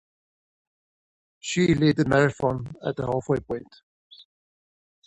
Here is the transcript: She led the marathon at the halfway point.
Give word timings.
She 1.41 1.75
led 1.75 1.97
the 1.97 2.05
marathon 2.05 2.73
at 2.83 2.95
the 2.95 3.05
halfway 3.05 3.39
point. 3.39 3.71